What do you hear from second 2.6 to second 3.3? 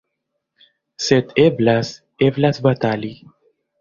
batali!